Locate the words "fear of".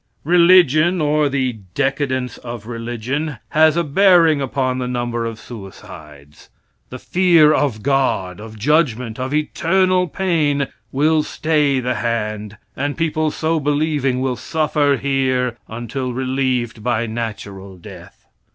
6.97-7.83